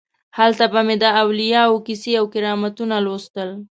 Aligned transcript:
هلته 0.37 0.65
به 0.73 0.81
مې 0.87 0.95
د 1.03 1.05
اولیاو 1.23 1.83
کیسې 1.87 2.11
او 2.19 2.25
کرامتونه 2.33 2.95
لوستل. 3.05 3.49